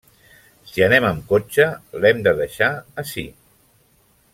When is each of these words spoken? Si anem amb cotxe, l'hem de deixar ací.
Si 0.71 0.83
anem 0.85 1.05
amb 1.11 1.29
cotxe, 1.33 1.67
l'hem 2.01 2.25
de 2.29 2.35
deixar 2.43 2.73
ací. 3.05 3.31